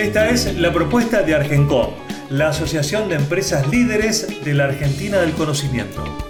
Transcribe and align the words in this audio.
Esta 0.00 0.30
es 0.30 0.56
la 0.56 0.72
propuesta 0.72 1.20
de 1.20 1.34
Argencom, 1.34 1.90
la 2.30 2.48
Asociación 2.48 3.10
de 3.10 3.16
Empresas 3.16 3.68
Líderes 3.68 4.42
de 4.42 4.54
la 4.54 4.64
Argentina 4.64 5.18
del 5.18 5.32
Conocimiento. 5.32 6.29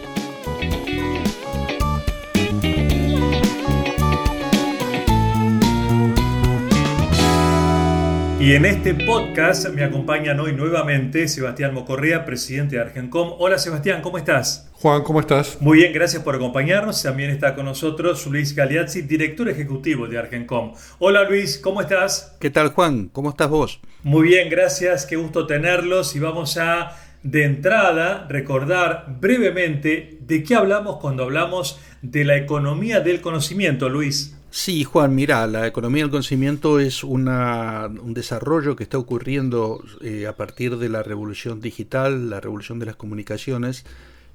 Y 8.40 8.54
en 8.54 8.64
este 8.64 8.94
podcast 8.94 9.68
me 9.68 9.84
acompañan 9.84 10.40
hoy 10.40 10.54
nuevamente 10.54 11.28
Sebastián 11.28 11.74
Mocorrea, 11.74 12.24
presidente 12.24 12.76
de 12.76 12.80
Argencom. 12.80 13.34
Hola 13.38 13.58
Sebastián, 13.58 14.00
¿cómo 14.00 14.16
estás? 14.16 14.70
Juan, 14.72 15.02
¿cómo 15.02 15.20
estás? 15.20 15.58
Muy 15.60 15.80
bien, 15.80 15.92
gracias 15.92 16.22
por 16.22 16.36
acompañarnos. 16.36 17.02
También 17.02 17.28
está 17.28 17.54
con 17.54 17.66
nosotros 17.66 18.26
Luis 18.28 18.54
Galeazzi, 18.54 19.02
director 19.02 19.46
ejecutivo 19.50 20.06
de 20.08 20.16
Argencom. 20.16 20.72
Hola 20.98 21.28
Luis, 21.28 21.58
¿cómo 21.58 21.82
estás? 21.82 22.34
¿Qué 22.40 22.48
tal 22.48 22.70
Juan? 22.70 23.10
¿Cómo 23.12 23.28
estás 23.28 23.50
vos? 23.50 23.78
Muy 24.04 24.28
bien, 24.28 24.48
gracias, 24.48 25.04
qué 25.04 25.16
gusto 25.16 25.46
tenerlos 25.46 26.16
y 26.16 26.18
vamos 26.18 26.56
a 26.56 26.96
de 27.22 27.44
entrada 27.44 28.26
recordar 28.28 29.18
brevemente 29.20 30.18
de 30.20 30.42
qué 30.42 30.54
hablamos 30.54 30.96
cuando 31.00 31.24
hablamos 31.24 31.78
de 32.02 32.24
la 32.24 32.36
economía 32.36 33.00
del 33.00 33.20
conocimiento, 33.20 33.88
Luis. 33.88 34.36
Sí, 34.50 34.82
Juan, 34.82 35.14
mira, 35.14 35.46
la 35.46 35.66
economía 35.66 36.02
del 36.02 36.10
conocimiento 36.10 36.80
es 36.80 37.04
una, 37.04 37.86
un 37.86 38.14
desarrollo 38.14 38.74
que 38.74 38.82
está 38.82 38.98
ocurriendo 38.98 39.84
eh, 40.00 40.26
a 40.26 40.34
partir 40.34 40.76
de 40.76 40.88
la 40.88 41.04
revolución 41.04 41.60
digital, 41.60 42.30
la 42.30 42.40
revolución 42.40 42.80
de 42.80 42.86
las 42.86 42.96
comunicaciones, 42.96 43.84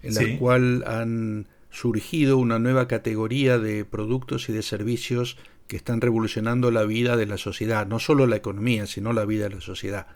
en 0.03 0.15
la 0.15 0.39
cual 0.39 0.83
han 0.87 1.47
surgido 1.69 2.37
una 2.37 2.59
nueva 2.59 2.87
categoría 2.87 3.59
de 3.59 3.83
productos 3.83 4.47
y 4.47 4.53
de 4.53 4.61
servicios 4.61 5.37
que 5.67 5.77
están 5.77 5.99
revolucionando 5.99 6.69
la 6.69 6.83
vida 6.83 7.17
de 7.17 7.25
la 7.25 7.37
sociedad, 7.37 7.87
no 7.87 7.97
solo 7.97 8.27
la 8.27 8.35
economía, 8.35 8.85
sino 8.85 9.13
la 9.13 9.25
vida 9.25 9.49
de 9.49 9.55
la 9.55 9.61
sociedad. 9.61 10.07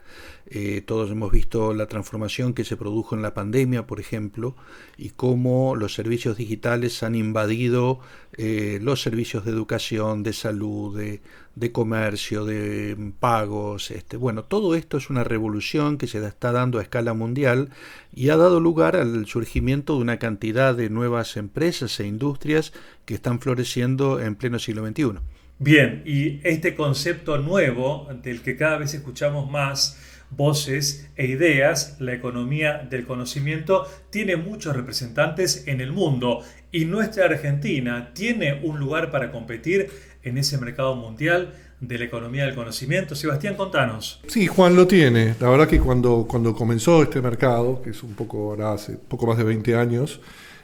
Eh, 0.46 0.80
todos 0.86 1.10
hemos 1.10 1.32
visto 1.32 1.74
la 1.74 1.86
transformación 1.86 2.54
que 2.54 2.64
se 2.64 2.76
produjo 2.76 3.16
en 3.16 3.22
la 3.22 3.34
pandemia, 3.34 3.86
por 3.86 3.98
ejemplo, 3.98 4.54
y 4.96 5.10
cómo 5.10 5.74
los 5.74 5.94
servicios 5.94 6.36
digitales 6.36 7.02
han 7.02 7.16
invadido 7.16 7.98
eh, 8.36 8.78
los 8.80 9.02
servicios 9.02 9.44
de 9.44 9.50
educación, 9.50 10.22
de 10.22 10.32
salud, 10.32 10.96
de, 10.96 11.20
de, 11.56 11.72
comercio, 11.72 12.44
de 12.44 13.12
pagos. 13.18 13.90
Este, 13.90 14.16
bueno, 14.16 14.44
todo 14.44 14.76
esto 14.76 14.98
es 14.98 15.10
una 15.10 15.24
revolución 15.24 15.98
que 15.98 16.06
se 16.06 16.24
está 16.24 16.52
dando 16.52 16.78
a 16.78 16.82
escala 16.82 17.12
mundial 17.12 17.70
y 18.14 18.28
ha 18.28 18.36
dado 18.36 18.60
lugar 18.60 18.94
al 18.94 19.26
surgimiento 19.26 19.96
de 19.96 20.02
una 20.02 20.18
cantidad 20.20 20.76
de 20.76 20.90
nuevas 20.90 21.36
empresas 21.36 21.98
e 21.98 22.06
industrias 22.06 22.72
que 23.04 23.14
están 23.14 23.40
floreciendo 23.40 24.20
en 24.20 24.36
pleno 24.36 24.60
siglo 24.60 24.86
XXI. 24.86 25.39
Bien, 25.62 26.02
y 26.06 26.40
este 26.42 26.74
concepto 26.74 27.36
nuevo 27.36 28.08
del 28.22 28.40
que 28.40 28.56
cada 28.56 28.78
vez 28.78 28.94
escuchamos 28.94 29.50
más 29.50 29.98
voces 30.30 31.10
e 31.16 31.26
ideas, 31.26 31.96
la 32.00 32.14
economía 32.14 32.78
del 32.88 33.04
conocimiento 33.06 33.86
tiene 34.08 34.36
muchos 34.36 34.74
representantes 34.74 35.64
en 35.66 35.82
el 35.82 35.92
mundo 35.92 36.42
y 36.72 36.86
nuestra 36.86 37.26
Argentina 37.26 38.12
tiene 38.14 38.62
un 38.62 38.78
lugar 38.78 39.10
para 39.10 39.30
competir 39.30 39.90
en 40.22 40.38
ese 40.38 40.56
mercado 40.56 40.96
mundial 40.96 41.52
de 41.78 41.98
la 41.98 42.06
economía 42.06 42.46
del 42.46 42.54
conocimiento. 42.54 43.14
Sebastián, 43.14 43.54
contanos. 43.54 44.22
Sí, 44.28 44.46
Juan 44.46 44.74
lo 44.74 44.86
tiene. 44.86 45.34
La 45.40 45.50
verdad 45.50 45.68
que 45.68 45.78
cuando, 45.78 46.26
cuando 46.26 46.54
comenzó 46.54 47.02
este 47.02 47.20
mercado, 47.20 47.82
que 47.82 47.90
es 47.90 48.02
un 48.02 48.14
poco 48.14 48.48
ahora 48.48 48.72
hace 48.72 48.94
poco 48.94 49.26
más 49.26 49.36
de 49.36 49.44
20 49.44 49.74
años, 49.76 50.22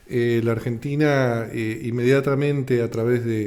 eh, 0.09 0.41
la 0.44 0.53
Argentina 0.53 1.49
eh, 1.53 1.81
inmediatamente 1.83 2.81
a 2.81 2.91
través 2.91 3.25
de 3.25 3.47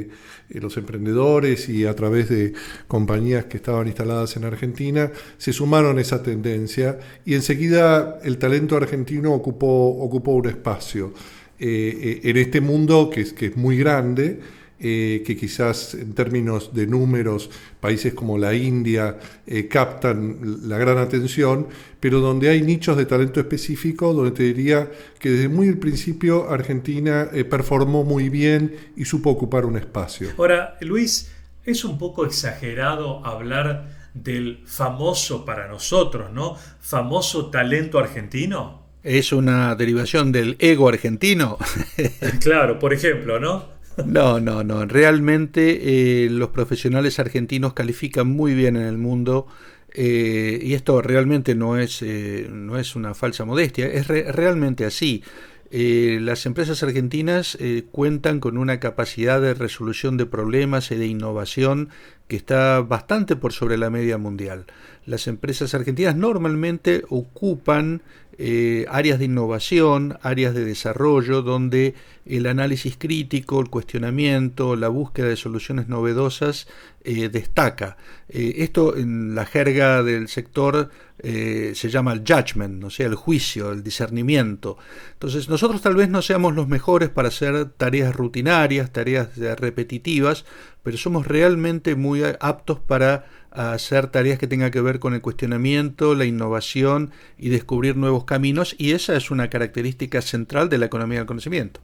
eh, 0.50 0.60
los 0.60 0.76
emprendedores 0.76 1.70
y 1.70 1.86
a 1.86 1.96
través 1.96 2.28
de 2.28 2.52
compañías 2.86 3.46
que 3.46 3.56
estaban 3.56 3.86
instaladas 3.86 4.36
en 4.36 4.44
Argentina 4.44 5.10
se 5.38 5.54
sumaron 5.54 5.96
a 5.96 6.02
esa 6.02 6.22
tendencia 6.22 6.98
y 7.24 7.34
enseguida 7.34 8.18
el 8.22 8.36
talento 8.36 8.76
argentino 8.76 9.32
ocupó, 9.32 9.88
ocupó 10.02 10.32
un 10.32 10.48
espacio 10.48 11.14
en 11.62 12.38
este 12.38 12.62
mundo 12.62 13.10
que 13.10 13.20
es, 13.20 13.34
que 13.34 13.46
es 13.46 13.56
muy 13.56 13.76
grande 13.76 14.40
eh, 14.82 15.22
que 15.26 15.36
quizás 15.36 15.92
en 15.92 16.14
términos 16.14 16.72
de 16.72 16.86
números 16.86 17.50
países 17.80 18.14
como 18.14 18.38
la 18.38 18.54
India 18.54 19.18
eh, 19.46 19.68
captan 19.68 20.68
la 20.68 20.78
gran 20.78 20.96
atención, 20.96 21.68
pero 22.00 22.20
donde 22.20 22.48
hay 22.48 22.62
nichos 22.62 22.96
de 22.96 23.04
talento 23.04 23.40
específico, 23.40 24.14
donde 24.14 24.30
te 24.30 24.42
diría 24.44 24.90
que 25.18 25.32
desde 25.32 25.50
muy 25.50 25.68
el 25.68 25.78
principio 25.78 26.48
Argentina 26.48 27.28
eh, 27.30 27.44
performó 27.44 28.04
muy 28.04 28.30
bien 28.30 28.74
y 28.96 29.04
supo 29.04 29.28
ocupar 29.28 29.66
un 29.66 29.76
espacio. 29.76 30.30
Ahora, 30.38 30.78
Luis, 30.80 31.30
es 31.66 31.84
un 31.84 31.98
poco 31.98 32.24
exagerado 32.24 33.22
hablar 33.26 34.10
del 34.14 34.62
famoso 34.64 35.44
para 35.44 35.68
nosotros, 35.68 36.32
¿no? 36.32 36.56
Famoso 36.80 37.50
talento 37.50 37.98
argentino. 37.98 38.80
Es 39.02 39.32
una 39.32 39.74
derivación 39.74 40.32
del 40.32 40.56
ego 40.58 40.88
argentino. 40.88 41.58
claro, 42.40 42.78
por 42.78 42.94
ejemplo, 42.94 43.38
¿no? 43.38 43.79
No, 44.06 44.40
no, 44.40 44.64
no. 44.64 44.86
Realmente 44.86 46.24
eh, 46.24 46.30
los 46.30 46.50
profesionales 46.50 47.18
argentinos 47.18 47.74
califican 47.74 48.28
muy 48.28 48.54
bien 48.54 48.76
en 48.76 48.82
el 48.82 48.98
mundo 48.98 49.46
eh, 49.92 50.58
y 50.62 50.74
esto 50.74 51.02
realmente 51.02 51.54
no 51.54 51.78
es, 51.78 52.02
eh, 52.02 52.48
no 52.50 52.78
es 52.78 52.96
una 52.96 53.14
falsa 53.14 53.44
modestia, 53.44 53.86
es 53.86 54.06
realmente 54.06 54.84
así. 54.84 55.22
las 55.70 56.46
empresas 56.46 56.82
argentinas 56.82 57.56
cuentan 57.92 58.40
con 58.40 58.58
una 58.58 58.80
capacidad 58.80 59.40
de 59.40 59.54
resolución 59.54 60.16
de 60.16 60.26
problemas 60.26 60.90
y 60.90 60.96
de 60.96 61.06
innovación 61.06 61.90
que 62.30 62.36
está 62.36 62.80
bastante 62.80 63.34
por 63.34 63.52
sobre 63.52 63.76
la 63.76 63.90
media 63.90 64.16
mundial. 64.16 64.66
Las 65.04 65.26
empresas 65.26 65.74
argentinas 65.74 66.14
normalmente 66.14 67.02
ocupan 67.08 68.02
eh, 68.38 68.86
áreas 68.88 69.18
de 69.18 69.24
innovación, 69.24 70.16
áreas 70.22 70.54
de 70.54 70.64
desarrollo, 70.64 71.42
donde 71.42 71.94
el 72.24 72.46
análisis 72.46 72.96
crítico, 72.96 73.60
el 73.60 73.68
cuestionamiento, 73.68 74.76
la 74.76 74.86
búsqueda 74.86 75.26
de 75.26 75.36
soluciones 75.36 75.88
novedosas 75.88 76.68
eh, 77.02 77.28
destaca. 77.28 77.96
Eh, 78.28 78.54
esto 78.58 78.96
en 78.96 79.34
la 79.34 79.44
jerga 79.44 80.04
del 80.04 80.28
sector 80.28 80.90
se 81.22 81.90
llama 81.90 82.14
el 82.14 82.20
judgment, 82.20 82.82
o 82.82 82.88
sea, 82.88 83.04
el 83.04 83.14
juicio, 83.14 83.72
el 83.72 83.82
discernimiento. 83.82 84.78
Entonces, 85.12 85.50
nosotros 85.50 85.82
tal 85.82 85.94
vez 85.94 86.08
no 86.08 86.22
seamos 86.22 86.54
los 86.54 86.66
mejores 86.66 87.10
para 87.10 87.28
hacer 87.28 87.66
tareas 87.76 88.16
rutinarias, 88.16 88.90
tareas 88.90 89.36
repetitivas, 89.36 90.46
pero 90.82 90.96
somos 90.96 91.26
realmente 91.26 91.94
muy 91.94 92.22
aptos 92.40 92.78
para 92.80 93.26
hacer 93.50 94.06
tareas 94.08 94.38
que 94.38 94.46
tengan 94.46 94.70
que 94.70 94.80
ver 94.80 94.98
con 94.98 95.14
el 95.14 95.20
cuestionamiento, 95.20 96.14
la 96.14 96.24
innovación 96.24 97.10
y 97.38 97.48
descubrir 97.48 97.96
nuevos 97.96 98.24
caminos, 98.24 98.74
y 98.78 98.92
esa 98.92 99.16
es 99.16 99.30
una 99.30 99.50
característica 99.50 100.22
central 100.22 100.68
de 100.68 100.78
la 100.78 100.86
economía 100.86 101.18
del 101.18 101.26
conocimiento. 101.26 101.80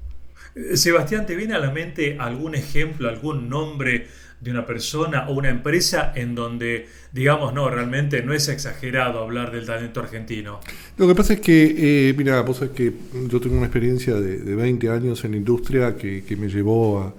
Eh, 0.54 0.76
Sebastián, 0.76 1.26
¿te 1.26 1.34
viene 1.34 1.54
a 1.54 1.58
la 1.58 1.70
mente 1.70 2.16
algún 2.18 2.54
ejemplo, 2.54 3.08
algún 3.08 3.48
nombre 3.48 4.06
de 4.40 4.50
una 4.50 4.66
persona 4.66 5.28
o 5.28 5.34
una 5.34 5.48
empresa 5.48 6.12
en 6.14 6.34
donde, 6.34 6.86
digamos, 7.10 7.52
no, 7.52 7.68
realmente 7.70 8.22
no 8.22 8.32
es 8.32 8.48
exagerado 8.48 9.20
hablar 9.20 9.50
del 9.50 9.66
talento 9.66 10.00
argentino? 10.00 10.60
Lo 10.98 11.08
que 11.08 11.14
pasa 11.14 11.34
es 11.34 11.40
que, 11.40 12.10
eh, 12.10 12.14
mira, 12.16 12.42
vos 12.42 12.58
sabés 12.58 12.74
que 12.74 12.92
yo 13.28 13.40
tengo 13.40 13.56
una 13.56 13.66
experiencia 13.66 14.14
de, 14.14 14.54
20 14.54 14.88
años 14.88 15.24
en 15.24 15.34
industria 15.34 15.96
que 15.96 16.36
me 16.38 16.48
llevó 16.48 17.00
a 17.00 17.14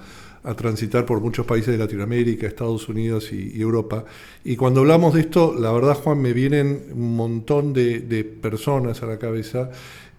a 0.48 0.56
transitar 0.56 1.06
por 1.06 1.20
muchos 1.20 1.46
países 1.46 1.74
de 1.74 1.78
Latinoamérica, 1.78 2.48
Estados 2.48 2.88
Unidos 2.88 3.34
y, 3.34 3.60
Europa. 3.62 4.06
Y 4.46 4.56
cuando 4.56 4.80
hablamos 4.80 5.14
de 5.14 5.22
esto, 5.22 5.54
la 5.54 5.74
verdad, 5.74 5.96
Juan, 5.96 6.22
me 6.22 6.32
vienen 6.32 6.84
un 6.94 7.18
montón 7.18 7.74
de, 7.74 8.24
personas 8.42 9.04
a 9.04 9.08
la 9.08 9.20
cabeza, 9.20 9.70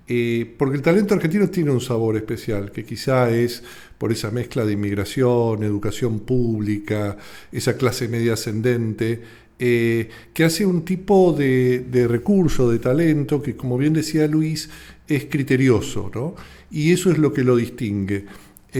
eh, 0.06 0.54
porque 0.58 0.76
el 0.76 0.82
talento 0.82 1.14
argentino 1.14 1.48
tiene 1.48 1.70
un 1.70 1.80
sabor 1.80 2.16
especial, 2.16 2.70
que 2.70 2.84
quizá 2.84 3.30
es 3.30 3.62
por 3.96 4.12
esa 4.12 4.30
mezcla 4.30 4.66
de 4.66 4.74
inmigración, 4.74 5.62
educación 5.62 6.20
pública, 6.20 7.16
esa 7.50 7.78
clase 7.78 8.06
media 8.06 8.34
ascendente, 8.34 9.22
eh, 9.58 10.10
que 10.34 10.44
hace 10.44 10.66
un 10.66 10.84
tipo 10.84 11.32
de, 11.32 11.86
de, 11.90 12.06
recurso, 12.06 12.70
de 12.70 12.78
talento, 12.78 13.40
que 13.40 13.56
como 13.56 13.78
bien 13.78 13.94
decía 13.94 14.26
Luis, 14.26 14.68
es 15.08 15.24
criterioso, 15.24 16.10
¿no? 16.14 16.34
Y 16.70 16.92
eso 16.92 17.10
es 17.10 17.16
lo 17.16 17.32
que 17.32 17.44
lo 17.44 17.56
distingue. 17.56 18.26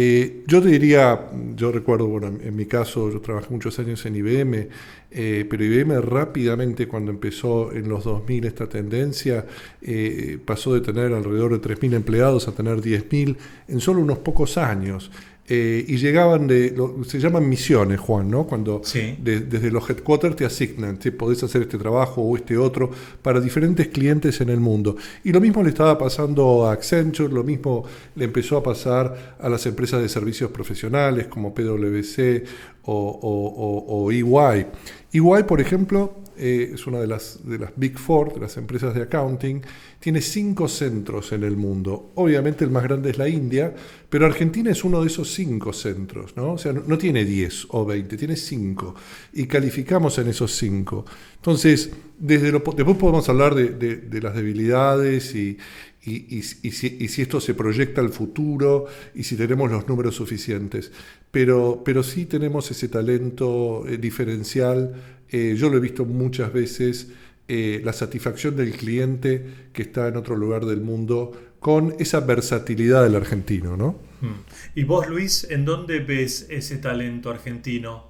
Eh, 0.00 0.45
yo 0.47 0.62
te 0.62 0.69
diría, 0.69 1.29
yo 1.56 1.73
recuerdo, 1.73 2.06
bueno, 2.06 2.29
en 2.29 2.55
mi 2.55 2.67
caso, 2.67 3.11
yo 3.11 3.21
trabajé 3.21 3.49
muchos 3.50 3.77
años 3.81 4.06
en 4.06 4.15
IBM, 4.15 4.69
eh, 5.11 5.45
pero 5.50 5.65
IBM 5.65 6.00
rápidamente 6.00 6.87
cuando 6.87 7.11
empezó 7.11 7.73
en 7.73 7.89
los 7.89 8.05
2000 8.05 8.45
esta 8.45 8.69
tendencia, 8.69 9.45
eh, 9.83 10.39
pasó 10.45 10.73
de 10.73 10.83
tener 10.83 11.12
alrededor 11.12 11.61
de 11.61 11.61
3.000 11.61 11.95
empleados 11.95 12.47
a 12.47 12.53
tener 12.53 12.81
10.000 12.81 13.37
en 13.67 13.81
solo 13.81 14.00
unos 14.00 14.19
pocos 14.19 14.56
años. 14.56 15.11
Eh, 15.50 15.83
y 15.89 15.97
llegaban 15.97 16.47
de, 16.47 16.75
se 17.06 17.19
llaman 17.19 17.49
misiones, 17.49 17.99
Juan, 17.99 18.31
¿no? 18.31 18.47
Cuando 18.47 18.83
desde 18.83 19.71
los 19.71 19.89
headquarters 19.89 20.37
te 20.37 20.45
asignan, 20.45 20.99
te 20.99 21.11
podés 21.11 21.43
hacer 21.43 21.62
este 21.62 21.79
trabajo 21.79 22.21
o 22.21 22.37
este 22.37 22.59
otro 22.59 22.91
para 23.23 23.41
diferentes 23.41 23.89
clientes 23.89 24.43
en 24.43 24.50
el 24.50 24.61
mundo. 24.61 24.97
Y 25.25 25.33
lo 25.33 25.41
mismo 25.41 25.62
le 25.62 25.71
estaba 25.71 25.97
pasando 25.97 26.67
a 26.67 26.73
Accenture, 26.73 27.33
lo 27.33 27.45
mismo 27.45 27.85
le 28.15 28.27
empezó 28.27 28.59
a 28.59 28.62
pasar 28.62 29.37
a 29.41 29.49
las 29.49 29.65
empresas 29.65 30.03
de 30.03 30.11
servicios 30.11 30.50
profesionales 30.50 31.29
como 31.29 31.55
PwC 31.55 32.44
o, 32.85 33.85
o 33.87 34.13
EY. 34.13 34.67
EY, 35.13 35.43
por 35.45 35.61
ejemplo, 35.61 36.15
eh, 36.41 36.71
es 36.75 36.87
una 36.87 37.01
de 37.01 37.09
las, 37.09 37.41
de 37.45 37.59
las 37.59 37.73
Big 37.75 37.99
Four, 37.99 38.35
de 38.35 38.41
las 38.41 38.57
empresas 38.59 38.95
de 38.95 39.03
accounting, 39.03 39.61
tiene 39.99 40.21
cinco 40.21 40.69
centros 40.69 41.33
en 41.33 41.43
el 41.43 41.57
mundo. 41.57 42.13
Obviamente 42.15 42.65
el 42.65 42.71
más 42.71 42.85
grande 42.85 43.11
es 43.11 43.19
la 43.19 43.29
India, 43.29 43.75
pero 44.09 44.25
Argentina 44.25 44.71
es 44.71 44.85
uno 44.85 45.01
de 45.01 45.09
esos 45.09 45.35
cinco 45.35 45.73
centros, 45.73 46.37
¿no? 46.37 46.53
O 46.53 46.59
sea, 46.59 46.73
no, 46.73 46.97
tiene 46.97 47.25
10 47.25 47.67
o 47.71 47.85
20, 47.85 48.17
tiene 48.17 48.37
cinco. 48.37 48.95
Y 49.33 49.47
calificamos 49.47 50.17
en 50.19 50.29
esos 50.29 50.55
cinco. 50.55 51.05
Entonces, 51.35 51.91
desde 52.17 52.53
lo, 52.53 52.61
después 52.61 52.97
podemos 52.97 53.29
hablar 53.29 53.57
de, 53.57 54.21
las 54.23 54.37
debilidades 54.37 55.35
y, 55.35 55.59
y, 56.08 56.43
si, 56.43 57.22
esto 57.22 57.40
se 57.40 57.55
proyecta 57.55 58.00
al 58.00 58.10
futuro 58.10 58.87
y 59.14 59.25
si 59.25 59.37
tenemos 59.37 59.70
los 59.70 59.87
números 59.87 60.14
suficientes. 60.16 60.90
Pero, 61.31 61.82
pero 61.84 62.02
sí 62.02 62.26
tenemos 62.26 62.70
ese 62.70 62.88
talento 62.88 63.84
eh, 63.87 63.99
diferencial 63.99 64.94
eh, 65.31 65.55
yo 65.56 65.69
lo 65.69 65.76
he 65.76 65.81
visto 65.81 66.05
muchas 66.05 66.52
veces, 66.52 67.08
eh, 67.49 67.81
la 67.84 67.93
satisfacción 67.93 68.56
del 68.56 68.72
cliente 68.72 69.44
que 69.72 69.82
está 69.82 70.08
en 70.08 70.16
otro 70.16 70.37
lugar 70.37 70.64
del 70.64 70.81
mundo 70.81 71.32
con 71.60 71.94
esa 71.99 72.20
versatilidad 72.20 73.02
del 73.02 73.16
argentino, 73.16 73.76
¿no? 73.76 73.99
Hmm. 74.20 74.43
¿Y 74.75 74.84
vos, 74.84 75.08
Luis, 75.08 75.46
en 75.50 75.64
dónde 75.64 76.00
ves 76.00 76.46
ese 76.50 76.78
talento 76.78 77.31
argentino? 77.31 78.06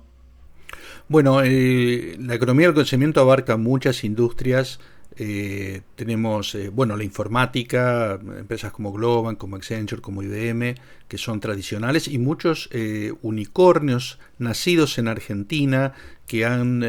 Bueno, 1.09 1.43
eh, 1.43 2.17
la 2.21 2.35
economía 2.35 2.67
del 2.67 2.75
conocimiento 2.75 3.21
abarca 3.21 3.57
muchas 3.57 4.05
industrias 4.05 4.79
eh, 5.21 5.83
tenemos, 5.97 6.55
eh, 6.55 6.69
bueno, 6.69 6.97
la 6.97 7.03
informática, 7.03 8.21
empresas 8.39 8.71
como 8.71 8.93
Globan, 8.93 9.35
como 9.35 9.57
Accenture, 9.57 10.01
como 10.01 10.23
IBM, 10.23 10.77
que 11.09 11.19
son 11.19 11.41
tradicionales, 11.41 12.07
y 12.07 12.19
muchos 12.19 12.69
eh, 12.71 13.13
unicornios 13.23 14.21
nacidos 14.39 14.97
en 14.99 15.09
Argentina 15.09 15.93
que 16.29 16.45
han 16.45 16.85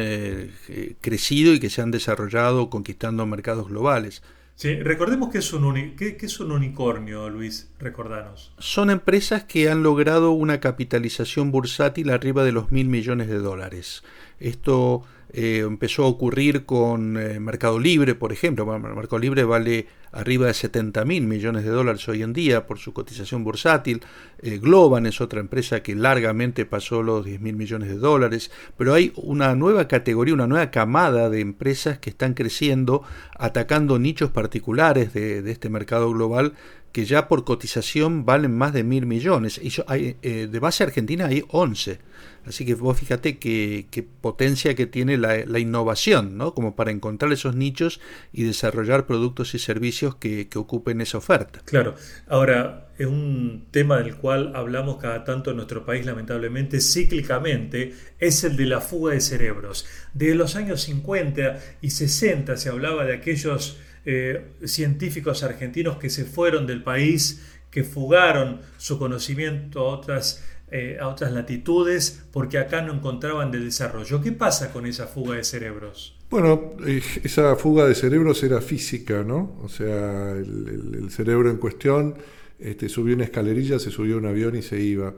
crecido 1.00 1.54
y 1.54 1.60
que 1.60 1.70
se 1.70 1.80
han 1.80 1.90
desarrollado 1.90 2.68
conquistando 2.68 3.24
mercados 3.24 3.68
globales. 3.68 4.22
Sí, 4.54 4.74
recordemos 4.74 5.30
que 5.30 5.38
es, 5.38 5.50
un 5.54 5.96
¿qué, 5.96 6.18
es 6.20 6.38
un 6.38 6.52
unicornio, 6.52 7.30
Luis, 7.30 7.70
recordanos. 7.78 8.52
Son 8.58 8.90
empresas 8.90 9.44
que 9.44 9.70
han 9.70 9.82
logrado 9.82 10.32
una 10.32 10.60
capitalización 10.60 11.50
bursátil 11.50 12.10
arriba 12.10 12.44
de 12.44 12.52
los 12.52 12.70
mil 12.70 12.86
millones 12.86 13.28
de 13.28 13.38
dólares. 13.38 14.04
Esto 14.38 15.02
eh, 15.32 15.62
empezó 15.64 16.04
a 16.04 16.08
ocurrir 16.08 16.64
con 16.64 17.16
eh, 17.16 17.38
Mercado 17.38 17.78
Libre, 17.78 18.14
por 18.14 18.32
ejemplo. 18.32 18.66
Mercado 18.66 19.18
Libre 19.18 19.44
vale 19.44 19.86
arriba 20.12 20.46
de 20.46 20.54
70 20.54 21.04
mil 21.04 21.26
millones 21.28 21.62
de 21.62 21.70
dólares 21.70 22.08
hoy 22.08 22.22
en 22.22 22.32
día 22.32 22.66
por 22.66 22.78
su 22.78 22.92
cotización 22.92 23.44
bursátil. 23.44 24.02
Eh, 24.40 24.58
Globan 24.58 25.06
es 25.06 25.20
otra 25.20 25.38
empresa 25.38 25.84
que 25.84 25.94
largamente 25.94 26.66
pasó 26.66 27.02
los 27.02 27.24
10 27.24 27.40
mil 27.40 27.54
millones 27.54 27.88
de 27.88 27.96
dólares. 27.96 28.50
Pero 28.76 28.92
hay 28.92 29.12
una 29.16 29.54
nueva 29.54 29.86
categoría, 29.86 30.34
una 30.34 30.48
nueva 30.48 30.72
camada 30.72 31.30
de 31.30 31.40
empresas 31.40 31.98
que 31.98 32.10
están 32.10 32.34
creciendo, 32.34 33.04
atacando 33.38 34.00
nichos 34.00 34.30
particulares 34.30 35.12
de, 35.12 35.42
de 35.42 35.52
este 35.52 35.68
mercado 35.68 36.10
global 36.12 36.54
que 36.92 37.04
ya 37.04 37.28
por 37.28 37.44
cotización 37.44 38.24
valen 38.24 38.56
más 38.56 38.72
de 38.72 38.84
mil 38.84 39.06
millones. 39.06 39.60
Y 39.62 39.72
hay, 39.86 40.16
de 40.22 40.58
base 40.58 40.84
argentina 40.84 41.26
hay 41.26 41.44
11. 41.48 41.98
Así 42.46 42.64
que 42.64 42.74
vos 42.74 42.98
fíjate 42.98 43.38
qué, 43.38 44.06
potencia 44.20 44.74
que 44.74 44.86
tiene 44.86 45.18
la, 45.18 45.58
innovación, 45.58 46.38
¿no? 46.38 46.54
Como 46.54 46.74
para 46.74 46.90
encontrar 46.90 47.32
esos 47.32 47.54
nichos 47.54 48.00
y 48.32 48.44
desarrollar 48.44 49.06
productos 49.06 49.54
y 49.54 49.58
servicios 49.58 50.16
que, 50.16 50.48
ocupen 50.56 51.00
esa 51.00 51.18
oferta. 51.18 51.60
Claro. 51.64 51.94
Ahora, 52.28 52.88
es 52.98 53.06
un 53.06 53.66
tema 53.70 53.98
del 53.98 54.16
cual 54.16 54.52
hablamos 54.56 54.98
cada 54.98 55.24
tanto 55.24 55.50
en 55.50 55.56
nuestro 55.56 55.84
país, 55.84 56.06
lamentablemente, 56.06 56.80
cíclicamente, 56.80 57.94
es 58.18 58.42
el 58.44 58.56
de 58.56 58.66
la 58.66 58.80
fuga 58.80 59.12
de 59.12 59.20
cerebros. 59.20 59.86
Desde 60.14 60.34
los 60.34 60.56
años 60.56 60.82
50 60.82 61.60
y 61.82 61.90
60 61.90 62.56
se 62.56 62.68
hablaba 62.68 63.04
de 63.04 63.14
aquellos 63.14 63.78
eh, 64.04 64.52
científicos 64.64 65.42
argentinos 65.42 65.98
que 65.98 66.10
se 66.10 66.24
fueron 66.24 66.66
del 66.66 66.82
país, 66.82 67.42
que 67.70 67.84
fugaron 67.84 68.60
su 68.78 68.98
conocimiento 68.98 69.80
a 69.80 69.94
otras 69.94 70.42
eh, 70.72 70.98
a 71.00 71.08
otras 71.08 71.32
latitudes 71.32 72.22
porque 72.30 72.56
acá 72.56 72.80
no 72.80 72.94
encontraban 72.94 73.50
de 73.50 73.58
desarrollo. 73.58 74.22
¿Qué 74.22 74.30
pasa 74.30 74.72
con 74.72 74.86
esa 74.86 75.08
fuga 75.08 75.34
de 75.34 75.42
cerebros? 75.42 76.16
Bueno, 76.30 76.74
eh, 76.86 77.02
esa 77.24 77.56
fuga 77.56 77.86
de 77.86 77.96
cerebros 77.96 78.40
era 78.44 78.60
física, 78.60 79.24
¿no? 79.24 79.58
O 79.64 79.68
sea, 79.68 80.30
el, 80.30 81.10
cerebro 81.10 81.50
en 81.50 81.56
cuestión 81.56 82.14
este, 82.60 82.88
subió 82.88 83.16
una 83.16 83.24
escalerilla, 83.24 83.80
se 83.80 83.90
subió 83.90 84.14
a 84.14 84.18
un 84.18 84.26
avión 84.26 84.54
y 84.54 84.62
se 84.62 84.80
iba. 84.80 85.12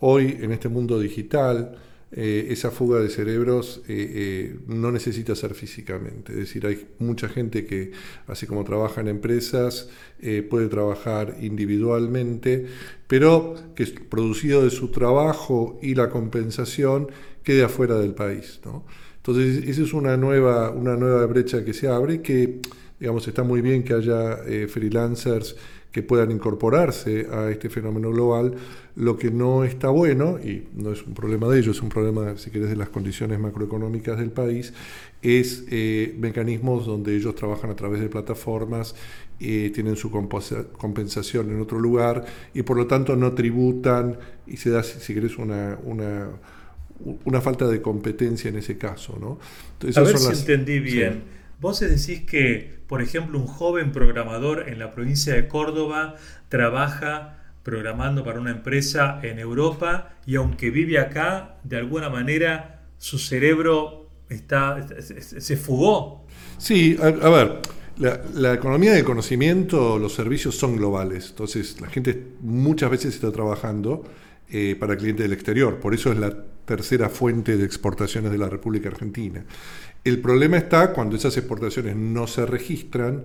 Hoy, 0.00 0.38
en 0.40 0.50
este 0.50 0.68
mundo 0.68 0.98
digital, 0.98 1.78
eh, 2.12 2.46
esa 2.50 2.70
fuga 2.70 3.00
de 3.00 3.08
cerebros 3.08 3.82
eh, 3.88 4.12
eh, 4.14 4.58
no 4.68 4.92
necesita 4.92 5.34
ser 5.34 5.54
físicamente. 5.54 6.32
Es 6.32 6.38
decir, 6.38 6.64
hay 6.64 6.86
mucha 7.00 7.28
gente 7.28 7.66
que, 7.66 7.90
así 8.28 8.46
como 8.46 8.62
trabaja 8.64 9.00
en 9.00 9.08
empresas, 9.08 9.88
puede 10.48 10.68
trabajar 10.68 11.36
individualmente, 11.42 12.66
pero 13.06 13.54
que 13.74 13.86
producido 13.86 14.64
de 14.64 14.70
su 14.70 14.90
trabajo 14.90 15.78
y 15.82 15.94
la 15.94 16.08
compensación 16.08 17.10
quede 17.42 17.64
afuera 17.64 17.96
del 17.96 18.14
país. 18.14 18.60
Entonces, 19.16 19.68
esa 19.68 19.82
es 19.82 19.92
una 19.92 20.16
nueva, 20.16 20.70
una 20.70 20.96
nueva 20.96 21.26
brecha 21.26 21.64
que 21.64 21.74
se 21.74 21.88
abre 21.88 22.22
que, 22.22 22.60
digamos, 22.98 23.28
está 23.28 23.42
muy 23.42 23.60
bien 23.60 23.82
que 23.82 23.92
haya 23.92 24.38
freelancers 24.68 25.56
que 25.96 26.02
puedan 26.02 26.30
incorporarse 26.30 27.26
a 27.32 27.50
este 27.50 27.70
fenómeno 27.70 28.10
global. 28.10 28.54
Lo 28.96 29.16
que 29.16 29.30
no 29.30 29.64
está 29.64 29.88
bueno, 29.88 30.38
y 30.38 30.68
no 30.74 30.92
es 30.92 31.02
un 31.02 31.14
problema 31.14 31.48
de 31.48 31.58
ellos, 31.58 31.78
es 31.78 31.82
un 31.82 31.88
problema, 31.88 32.36
si 32.36 32.50
querés, 32.50 32.68
de 32.68 32.76
las 32.76 32.90
condiciones 32.90 33.40
macroeconómicas 33.40 34.18
del 34.18 34.30
país, 34.30 34.74
es 35.22 35.64
eh, 35.70 36.14
mecanismos 36.18 36.84
donde 36.84 37.16
ellos 37.16 37.34
trabajan 37.34 37.70
a 37.70 37.76
través 37.76 38.02
de 38.02 38.10
plataformas, 38.10 38.94
eh, 39.40 39.70
tienen 39.74 39.96
su 39.96 40.10
compensación 40.10 41.50
en 41.50 41.62
otro 41.62 41.78
lugar 41.78 42.26
y 42.52 42.60
por 42.60 42.76
lo 42.76 42.86
tanto 42.86 43.16
no 43.16 43.32
tributan 43.32 44.18
y 44.46 44.58
se 44.58 44.68
da, 44.68 44.82
si 44.82 45.14
querés, 45.14 45.38
una, 45.38 45.78
una, 45.82 46.28
una 47.24 47.40
falta 47.40 47.66
de 47.68 47.80
competencia 47.80 48.50
en 48.50 48.56
ese 48.56 48.76
caso. 48.76 49.16
¿no? 49.18 49.38
a 49.96 50.00
ver 50.02 50.18
si 50.18 50.40
entendí 50.40 50.78
bien. 50.78 51.35
Vos 51.60 51.80
decís 51.80 52.22
que, 52.22 52.80
por 52.86 53.00
ejemplo, 53.00 53.38
un 53.38 53.46
joven 53.46 53.92
programador 53.92 54.68
en 54.68 54.78
la 54.78 54.90
provincia 54.90 55.34
de 55.34 55.48
Córdoba 55.48 56.16
trabaja 56.48 57.38
programando 57.62 58.22
para 58.22 58.40
una 58.40 58.50
empresa 58.50 59.18
en 59.22 59.38
Europa 59.38 60.10
y 60.26 60.36
aunque 60.36 60.70
vive 60.70 60.98
acá, 60.98 61.56
de 61.64 61.76
alguna 61.78 62.10
manera 62.10 62.82
su 62.98 63.18
cerebro 63.18 64.08
está, 64.28 64.86
se 65.00 65.56
fugó. 65.56 66.26
Sí, 66.58 66.96
a, 67.00 67.10
ver, 67.10 67.60
la, 67.98 68.54
economía 68.54 68.92
del 68.92 69.04
conocimiento, 69.04 69.98
los 69.98 70.14
servicios 70.14 70.56
son 70.56 70.76
globales, 70.76 71.30
entonces 71.30 71.80
la 71.80 71.88
gente 71.88 72.22
muchas 72.40 72.90
veces 72.90 73.14
está 73.14 73.32
trabajando 73.32 74.04
eh, 74.48 74.76
para 74.78 74.96
clientes 74.96 75.24
del 75.24 75.32
exterior, 75.32 75.80
por 75.80 75.94
eso 75.94 76.12
es 76.12 76.18
la 76.18 76.34
tercera 76.66 77.08
fuente 77.08 77.56
de 77.56 77.64
exportaciones 77.64 78.30
de 78.30 78.38
la 78.38 78.50
República 78.50 78.90
Argentina. 78.90 79.44
El 80.04 80.20
problema 80.20 80.58
está 80.58 80.92
cuando 80.92 81.16
esas 81.16 81.36
exportaciones 81.36 81.96
no 81.96 82.26
se 82.26 82.44
registran, 82.44 83.24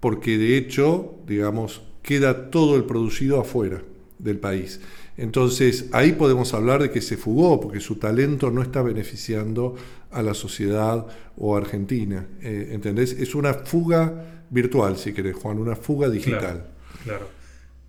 porque 0.00 0.36
de 0.36 0.56
hecho, 0.56 1.20
digamos, 1.26 1.82
queda 2.02 2.50
todo 2.50 2.76
el 2.76 2.84
producido 2.84 3.40
afuera 3.40 3.82
del 4.18 4.38
país. 4.38 4.80
Entonces, 5.16 5.86
ahí 5.92 6.12
podemos 6.12 6.54
hablar 6.54 6.82
de 6.82 6.90
que 6.90 7.00
se 7.00 7.16
fugó, 7.16 7.60
porque 7.60 7.80
su 7.80 7.96
talento 7.96 8.50
no 8.50 8.62
está 8.62 8.82
beneficiando 8.82 9.74
a 10.10 10.22
la 10.22 10.34
sociedad 10.34 11.06
o 11.36 11.54
a 11.54 11.58
Argentina. 11.58 12.26
Eh, 12.40 12.70
¿Entendés? 12.72 13.12
Es 13.12 13.34
una 13.34 13.54
fuga 13.54 14.44
virtual, 14.50 14.96
si 14.96 15.12
querés, 15.12 15.36
Juan, 15.36 15.58
una 15.58 15.76
fuga 15.76 16.08
digital. 16.08 16.66
Claro. 17.04 17.37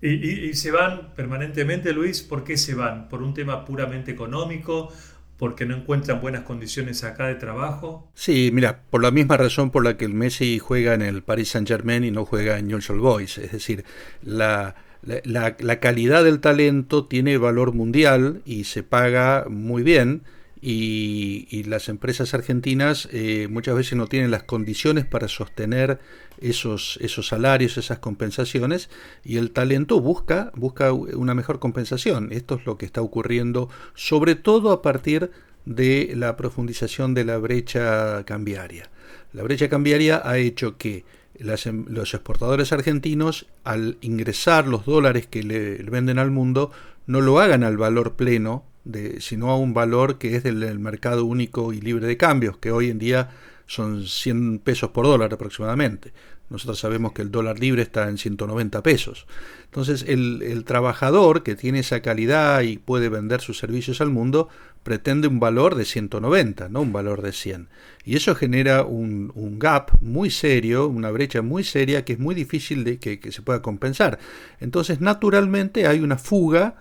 Y, 0.02 0.48
y, 0.48 0.54
se 0.54 0.70
van 0.70 1.14
permanentemente, 1.14 1.92
Luis, 1.92 2.22
¿por 2.22 2.42
qué 2.42 2.56
se 2.56 2.74
van? 2.74 3.08
¿Por 3.08 3.22
un 3.22 3.34
tema 3.34 3.64
puramente 3.64 4.10
económico? 4.10 4.92
porque 5.40 5.64
no 5.64 5.74
encuentran 5.74 6.20
buenas 6.20 6.42
condiciones 6.42 7.02
acá 7.02 7.28
de 7.28 7.34
trabajo? 7.34 8.10
Sí, 8.12 8.50
mira, 8.52 8.82
por 8.90 9.02
la 9.02 9.10
misma 9.10 9.38
razón 9.38 9.70
por 9.70 9.82
la 9.82 9.96
que 9.96 10.04
el 10.04 10.12
Messi 10.12 10.58
juega 10.58 10.92
en 10.92 11.00
el 11.00 11.22
Paris 11.22 11.48
Saint 11.48 11.66
Germain 11.66 12.04
y 12.04 12.10
no 12.10 12.26
juega 12.26 12.58
en 12.58 12.68
Newell's 12.68 12.90
Old 12.90 13.00
Boys, 13.00 13.38
es 13.38 13.50
decir, 13.50 13.86
la, 14.22 14.74
la, 15.02 15.80
calidad 15.80 16.24
del 16.24 16.40
talento 16.40 17.06
tiene 17.06 17.38
valor 17.38 17.72
mundial 17.72 18.42
y 18.44 18.64
se 18.64 18.82
paga 18.82 19.46
muy 19.48 19.82
bien. 19.82 20.24
Y, 20.62 21.62
las 21.64 21.88
empresas 21.88 22.34
argentinas 22.34 23.08
eh, 23.12 23.46
muchas 23.48 23.76
veces 23.76 23.96
no 23.96 24.06
tienen 24.08 24.30
las 24.30 24.42
condiciones 24.42 25.06
para 25.06 25.28
sostener 25.28 26.00
esos, 26.40 26.98
esos 27.00 27.28
salarios, 27.28 27.78
esas 27.78 27.98
compensaciones, 27.98 28.90
y 29.24 29.36
el 29.36 29.52
talento 29.52 30.00
busca, 30.00 30.50
busca 30.54 30.92
una 30.92 31.34
mejor 31.34 31.60
compensación. 31.60 32.32
Esto 32.32 32.56
es 32.56 32.66
lo 32.66 32.76
que 32.76 32.86
está 32.86 33.02
ocurriendo, 33.02 33.68
sobre 33.94 34.34
todo 34.34 34.72
a 34.72 34.82
partir 34.82 35.30
de 35.64 36.12
la 36.16 36.36
profundización 36.36 37.14
de 37.14 37.24
la 37.24 37.38
brecha 37.38 38.24
cambiaria. 38.24 38.90
La 39.32 39.42
brecha 39.42 39.68
cambiaria 39.68 40.20
ha 40.24 40.38
hecho 40.38 40.76
que 40.76 41.04
Em, 41.40 41.86
los 41.88 42.12
exportadores 42.12 42.72
argentinos, 42.72 43.46
al 43.64 43.96
ingresar 44.02 44.66
los 44.66 44.84
dólares 44.84 45.26
que 45.26 45.42
le, 45.42 45.76
venden 45.84 46.18
al 46.18 46.30
mundo, 46.30 46.70
no 47.06 47.22
lo 47.22 47.40
hagan 47.40 47.64
al 47.64 47.78
valor 47.78 48.14
pleno, 48.14 48.64
de, 48.92 49.20
sino 49.20 49.50
a 49.50 49.58
un 49.58 49.74
valor 49.74 50.18
que 50.18 50.36
es 50.36 50.42
del, 50.42 50.78
mercado 50.78 51.24
único 51.24 51.72
y 51.72 51.80
libre 51.80 52.06
de 52.06 52.16
cambios, 52.16 52.56
que 52.58 52.72
hoy 52.72 52.90
en 52.90 52.98
día 52.98 53.30
son 53.66 54.06
100 54.06 54.60
pesos 54.60 54.90
por 54.90 55.06
dólar 55.06 55.32
aproximadamente. 55.32 56.12
Nosotros 56.50 56.80
sabemos 56.80 57.12
que 57.12 57.22
el 57.22 57.30
dólar 57.30 57.60
libre 57.60 57.82
está 57.82 58.08
en 58.08 58.18
190 58.18 58.82
pesos. 58.82 59.26
Entonces 59.66 60.04
el, 60.08 60.64
trabajador 60.64 61.44
que 61.44 61.54
tiene 61.54 61.78
esa 61.78 62.00
calidad 62.00 62.62
y 62.62 62.76
puede 62.76 63.08
vender 63.08 63.40
sus 63.40 63.58
servicios 63.58 64.00
al 64.00 64.10
mundo 64.10 64.48
pretende 64.82 65.28
un 65.28 65.38
valor 65.38 65.76
de 65.76 65.84
190, 65.84 66.68
no 66.68 66.80
un 66.80 66.92
valor 66.92 67.22
de 67.22 67.32
100. 67.32 67.68
Y 68.04 68.16
eso 68.16 68.34
genera 68.34 68.82
un, 68.82 69.30
gap 69.60 69.92
muy 70.00 70.30
serio, 70.30 70.88
una 70.88 71.12
brecha 71.12 71.40
muy 71.40 71.62
seria 71.62 72.04
que 72.04 72.14
es 72.14 72.18
muy 72.18 72.34
difícil 72.34 72.82
de 72.82 72.98
que, 72.98 73.30
se 73.30 73.42
pueda 73.42 73.62
compensar. 73.62 74.18
Entonces 74.58 75.00
naturalmente 75.00 75.86
hay 75.86 76.00
una 76.00 76.18
fuga 76.18 76.74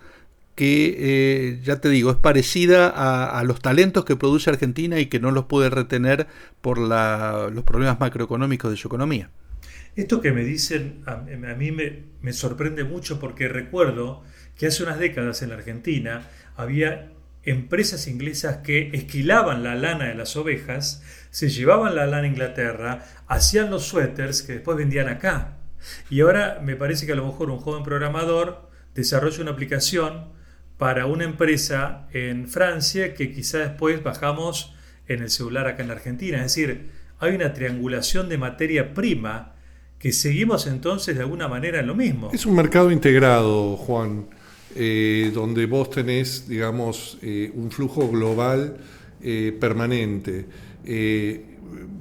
que, 0.60 0.98
eh, 1.00 1.60
ya 1.64 1.80
te 1.80 1.88
digo, 1.88 2.12
es 2.12 2.18
parecida 2.18 2.90
a, 2.90 3.42
los 3.46 3.62
talentos 3.62 4.04
que 4.04 4.18
produce 4.18 4.50
Argentina 4.50 5.00
y 5.00 5.06
que 5.06 5.22
no 5.22 5.32
los 5.32 5.46
puede 5.46 5.70
retener 5.70 6.28
por 6.60 6.78
los 6.78 7.64
problemas 7.64 7.98
macroeconómicos 8.02 8.70
de 8.70 8.76
su 8.76 8.90
economía. 8.90 9.30
Esto 9.96 10.20
que 10.20 10.34
me 10.34 10.44
dicen 10.44 11.02
a, 11.06 11.16
mí 11.56 11.72
me, 11.72 12.34
sorprende 12.34 12.84
mucho 12.84 13.22
porque 13.22 13.48
recuerdo 13.48 14.22
que 14.58 14.68
hace 14.68 14.84
unas 14.84 15.00
décadas 15.00 15.42
en 15.44 15.52
la 15.52 15.56
Argentina 15.56 16.28
había 16.58 17.14
empresas 17.44 18.08
inglesas 18.08 18.58
que 18.58 18.90
esquilaban 18.92 19.64
la 19.64 19.76
lana 19.76 20.10
de 20.10 20.16
las 20.16 20.36
ovejas, 20.36 21.02
se 21.30 21.48
llevaban 21.48 21.96
la 21.96 22.06
lana 22.06 22.24
a 22.24 22.32
Inglaterra, 22.32 23.06
hacían 23.28 23.72
los 23.72 23.86
suéteres 23.86 24.42
que 24.42 24.56
después 24.56 24.78
vendían 24.78 25.08
acá. 25.08 25.56
Y 26.10 26.20
ahora 26.20 26.60
me 26.62 26.76
parece 26.76 27.06
que 27.06 27.14
a 27.14 27.16
lo 27.16 27.26
mejor 27.26 27.50
un 27.50 27.60
joven 27.60 27.84
programador 27.84 28.70
desarrolla 28.94 29.42
una 29.42 29.52
aplicación 29.52 30.38
para 30.80 31.06
una 31.08 31.26
empresa 31.26 32.08
en 32.14 32.48
Francia 32.48 33.14
que 33.14 33.34
quizá 33.34 33.58
después 33.60 34.02
bajamos 34.02 34.74
en 35.10 35.22
el 35.22 35.30
celular 35.30 35.68
acá 35.68 35.84
en 35.84 35.90
la 35.90 35.96
Argentina. 35.96 36.38
Es 36.38 36.44
decir, 36.44 36.90
hay 37.20 37.36
una 37.36 37.54
triangulación 37.54 38.30
de 38.30 38.38
materia 38.38 38.94
prima 38.94 39.56
que 40.00 40.14
seguimos 40.14 40.68
entonces 40.68 41.18
de 41.18 41.22
alguna 41.22 41.50
manera 41.50 41.82
en 41.82 41.88
lo 41.88 41.96
mismo. 41.96 42.32
Es 42.34 42.46
un 42.46 42.56
mercado 42.56 42.92
integrado, 42.92 43.76
Juan, 43.76 44.28
eh, 44.74 45.32
donde 45.34 45.66
vos 45.66 45.90
tenés, 45.90 46.48
digamos, 46.48 47.18
eh, 47.22 47.52
un 47.54 47.72
flujo 47.72 48.08
global 48.08 48.78
eh, 49.22 49.56
permanente. 49.60 50.46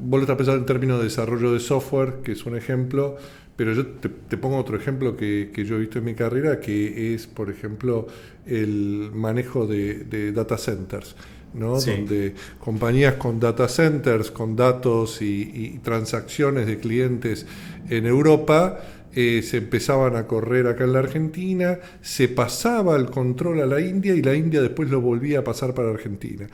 vos 0.00 0.18
lo 0.18 0.20
estás 0.20 0.36
pensando 0.36 0.60
en 0.60 0.66
términos 0.66 0.98
de 0.98 1.04
desarrollo 1.04 1.52
de 1.52 1.58
software, 1.58 2.20
que 2.22 2.30
es 2.30 2.46
un 2.46 2.56
ejemplo, 2.56 3.16
pero 3.58 3.72
yo 3.72 3.86
te, 3.88 4.36
pongo 4.36 4.56
otro 4.56 4.76
ejemplo 4.76 5.16
que, 5.16 5.50
yo 5.52 5.74
he 5.74 5.80
visto 5.80 5.98
en 5.98 6.04
mi 6.04 6.14
carrera, 6.14 6.60
que 6.60 7.12
es, 7.12 7.26
por 7.26 7.50
ejemplo, 7.50 8.06
el 8.46 9.10
manejo 9.12 9.66
de 9.66 10.30
data 10.30 10.56
centers. 10.56 11.16
donde 11.52 12.34
compañías 12.60 13.14
con 13.14 13.40
data 13.40 13.66
centers, 13.68 14.30
con 14.30 14.54
datos 14.54 15.20
y, 15.22 15.80
transacciones 15.82 16.68
de 16.68 16.78
clientes 16.78 17.46
en 17.90 18.06
Europa, 18.06 18.78
eh, 19.12 19.42
se 19.42 19.56
empezaban 19.56 20.14
a 20.14 20.28
correr 20.28 20.68
acá 20.68 20.84
en 20.84 20.92
la 20.92 21.00
Argentina, 21.00 21.80
se 22.00 22.28
pasaba 22.28 22.94
el 22.94 23.06
control 23.06 23.60
a 23.60 23.66
la 23.66 23.80
India 23.80 24.14
y 24.14 24.22
la 24.22 24.36
India 24.36 24.62
después 24.62 24.88
lo 24.88 25.00
volvía 25.00 25.40
a 25.40 25.42
pasar 25.42 25.74
para 25.74 25.90
Argentina. 25.90 26.46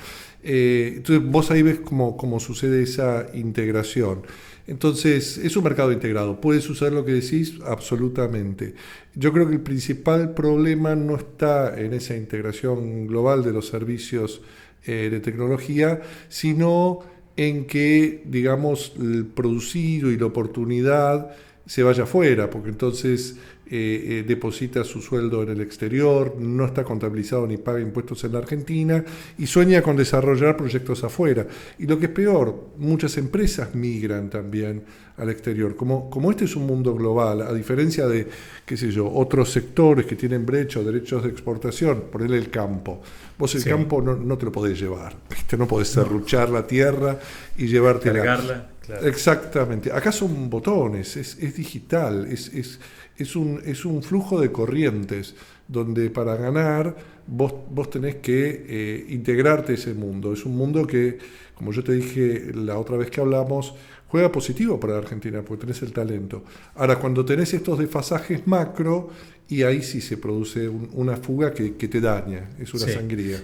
Eh, 0.42 0.94
entonces 0.96 1.22
vos 1.30 1.50
ahí 1.50 1.60
ves 1.60 1.80
cómo, 1.80 2.16
cómo 2.16 2.40
sucede 2.40 2.82
esa 2.82 3.26
integración. 3.34 4.22
Entonces, 4.66 5.36
es 5.38 5.56
un 5.56 5.64
mercado 5.64 5.92
integrado. 5.92 6.40
¿Puede 6.40 6.60
suceder 6.60 6.92
lo 6.94 7.04
que 7.04 7.12
decís? 7.12 7.58
Absolutamente. 7.66 8.74
Yo 9.14 9.32
creo 9.32 9.46
que 9.46 9.54
el 9.54 9.60
principal 9.60 10.32
problema 10.34 10.94
no 10.94 11.16
está 11.16 11.78
en 11.78 11.92
esa 11.92 12.16
integración 12.16 13.06
global 13.06 13.44
de 13.44 13.52
los 13.52 13.68
servicios 13.68 14.40
eh, 14.86 15.08
de 15.10 15.20
tecnología, 15.20 16.00
sino 16.28 17.00
en 17.36 17.66
que, 17.66 18.22
digamos, 18.26 18.94
el 18.98 19.26
producido 19.26 20.10
y 20.10 20.16
la 20.16 20.26
oportunidad 20.26 21.34
se 21.66 21.82
vaya 21.82 22.04
afuera, 22.04 22.50
porque 22.50 22.68
entonces 22.68 23.36
eh, 23.66 24.20
eh, 24.20 24.24
deposita 24.26 24.84
su 24.84 25.00
sueldo 25.00 25.42
en 25.42 25.48
el 25.48 25.60
exterior, 25.62 26.36
no 26.38 26.66
está 26.66 26.84
contabilizado 26.84 27.46
ni 27.46 27.56
paga 27.56 27.80
impuestos 27.80 28.22
en 28.24 28.32
la 28.32 28.38
Argentina 28.38 29.02
y 29.38 29.46
sueña 29.46 29.80
con 29.80 29.96
desarrollar 29.96 30.56
proyectos 30.56 31.02
afuera. 31.02 31.46
Y 31.78 31.86
lo 31.86 31.98
que 31.98 32.06
es 32.06 32.12
peor, 32.12 32.72
muchas 32.76 33.16
empresas 33.16 33.74
migran 33.74 34.28
también 34.28 34.82
al 35.16 35.30
exterior. 35.30 35.76
Como, 35.76 36.10
como 36.10 36.30
este 36.30 36.44
es 36.44 36.56
un 36.56 36.66
mundo 36.66 36.94
global, 36.94 37.40
a 37.40 37.54
diferencia 37.54 38.06
de, 38.06 38.28
qué 38.66 38.76
sé 38.76 38.90
yo, 38.90 39.10
otros 39.10 39.50
sectores 39.50 40.04
que 40.04 40.16
tienen 40.16 40.44
brechos, 40.44 40.84
derechos 40.84 41.22
de 41.22 41.30
exportación, 41.30 42.04
ponerle 42.12 42.36
el 42.36 42.50
campo. 42.50 43.00
Vos 43.38 43.54
el 43.54 43.64
campo 43.64 44.02
no, 44.02 44.36
te 44.36 44.44
lo 44.44 44.52
podés 44.52 44.78
llevar, 44.78 45.14
no 45.56 45.66
podés 45.66 45.88
serruchar 45.88 46.50
la 46.50 46.66
tierra 46.66 47.18
y 47.56 47.66
llevarte 47.66 48.12
Cargarla. 48.12 48.73
Exactamente. 49.02 49.90
Acá 49.92 50.12
son 50.12 50.50
botones, 50.50 51.16
es, 51.16 51.38
es 51.40 51.56
digital, 51.56 52.26
es, 52.30 52.52
es, 52.54 52.78
es, 53.16 53.36
un, 53.36 53.60
es 53.64 53.84
un 53.84 54.02
flujo 54.02 54.40
de 54.40 54.52
corrientes 54.52 55.34
donde 55.66 56.10
para 56.10 56.36
ganar 56.36 56.94
vos, 57.26 57.52
vos 57.70 57.90
tenés 57.90 58.16
que 58.16 58.66
eh, 58.68 59.06
integrarte 59.10 59.72
a 59.72 59.74
ese 59.76 59.94
mundo. 59.94 60.32
Es 60.32 60.44
un 60.44 60.56
mundo 60.56 60.86
que, 60.86 61.18
como 61.54 61.72
yo 61.72 61.82
te 61.82 61.92
dije 61.92 62.52
la 62.54 62.78
otra 62.78 62.96
vez 62.96 63.10
que 63.10 63.20
hablamos, 63.20 63.74
juega 64.08 64.30
positivo 64.30 64.78
para 64.78 64.94
la 64.94 64.98
Argentina 65.00 65.42
porque 65.42 65.62
tenés 65.62 65.82
el 65.82 65.92
talento. 65.92 66.44
Ahora, 66.74 66.96
cuando 66.98 67.24
tenés 67.24 67.54
estos 67.54 67.78
desfasajes 67.78 68.46
macro, 68.46 69.10
y 69.48 69.62
ahí 69.62 69.82
sí 69.82 70.00
se 70.00 70.16
produce 70.16 70.68
una 70.68 71.16
fuga 71.16 71.52
que, 71.52 71.70
te 71.70 72.00
daña, 72.00 72.50
es 72.58 72.72
una 72.72 72.88
sangría. 72.88 73.42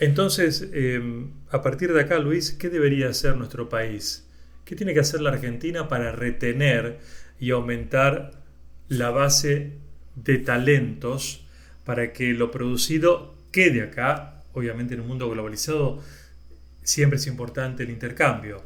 Entonces, 0.00 0.68
eh, 0.72 1.00
a 1.50 1.62
partir 1.62 1.92
de 1.92 2.00
acá, 2.00 2.18
Luis, 2.18 2.52
¿qué 2.52 2.68
debería 2.68 3.08
hacer 3.08 3.36
nuestro 3.36 3.68
país? 3.68 4.24
¿Qué 4.66 4.74
tiene 4.74 4.92
que 4.92 5.00
hacer 5.00 5.20
la 5.20 5.30
Argentina 5.30 5.86
para 5.86 6.10
retener 6.10 6.98
y 7.38 7.52
aumentar 7.52 8.32
la 8.88 9.10
base 9.10 9.74
de 10.16 10.38
talentos 10.38 11.46
para 11.84 12.12
que 12.12 12.32
lo 12.32 12.50
producido 12.50 13.36
quede 13.52 13.82
acá? 13.82 14.42
Obviamente 14.54 14.94
en 14.94 15.02
un 15.02 15.06
mundo 15.06 15.30
globalizado 15.30 16.02
siempre 16.82 17.18
es 17.18 17.28
importante 17.28 17.84
el 17.84 17.90
intercambio, 17.90 18.64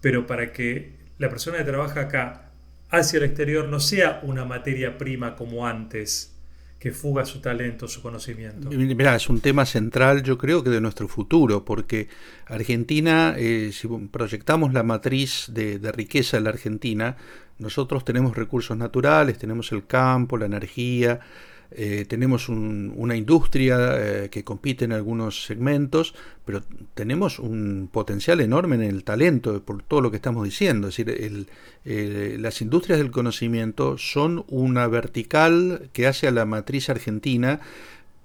pero 0.00 0.26
para 0.26 0.50
que 0.50 0.94
la 1.18 1.28
persona 1.28 1.58
que 1.58 1.64
trabaja 1.64 2.00
acá 2.00 2.50
hacia 2.88 3.18
el 3.18 3.24
exterior 3.24 3.68
no 3.68 3.80
sea 3.80 4.20
una 4.22 4.46
materia 4.46 4.96
prima 4.96 5.36
como 5.36 5.66
antes, 5.66 6.37
que 6.78 6.92
fuga 6.92 7.24
su 7.24 7.40
talento, 7.40 7.88
su 7.88 8.00
conocimiento. 8.00 8.70
Mirá, 8.70 9.16
es 9.16 9.28
un 9.28 9.40
tema 9.40 9.66
central, 9.66 10.22
yo 10.22 10.38
creo 10.38 10.62
que 10.62 10.70
de 10.70 10.80
nuestro 10.80 11.08
futuro, 11.08 11.64
porque 11.64 12.08
Argentina, 12.46 13.34
eh, 13.36 13.70
si 13.72 13.88
proyectamos 13.88 14.72
la 14.72 14.84
matriz 14.84 15.46
de, 15.52 15.78
de 15.78 15.90
riqueza 15.90 16.36
de 16.36 16.44
la 16.44 16.50
Argentina, 16.50 17.16
nosotros 17.58 18.04
tenemos 18.04 18.36
recursos 18.36 18.76
naturales, 18.76 19.38
tenemos 19.38 19.72
el 19.72 19.86
campo, 19.86 20.38
la 20.38 20.46
energía, 20.46 21.18
eh, 21.70 22.06
tenemos 22.08 22.48
una 22.48 23.16
industria 23.16 23.76
eh, 24.24 24.28
que 24.30 24.44
compite 24.44 24.84
en 24.84 24.92
algunos 24.92 25.44
segmentos, 25.44 26.14
pero 26.44 26.62
tenemos 26.94 27.38
un 27.38 27.88
potencial 27.92 28.40
enorme 28.40 28.76
en 28.76 28.82
el 28.82 29.04
talento, 29.04 29.62
por 29.62 29.82
todo 29.82 30.00
lo 30.00 30.10
que 30.10 30.16
estamos 30.16 30.44
diciendo. 30.44 30.88
Es 30.88 30.96
decir, 30.96 31.46
las 32.40 32.60
industrias 32.62 32.98
del 32.98 33.10
conocimiento 33.10 33.98
son 33.98 34.44
una 34.48 34.86
vertical 34.86 35.90
que 35.92 36.06
hace 36.06 36.26
a 36.26 36.30
la 36.30 36.46
matriz 36.46 36.88
argentina 36.88 37.60